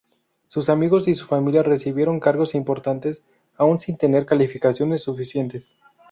Sus 0.47 0.69
amigos 0.69 1.07
y 1.07 1.13
su 1.13 1.27
familia 1.27 1.61
recibieron 1.61 2.19
cargos 2.19 2.55
importantes, 2.55 3.23
aún 3.55 3.79
sin 3.79 3.97
tener 3.97 4.25
calificaciones 4.25 5.03
suficientes. 5.03 5.77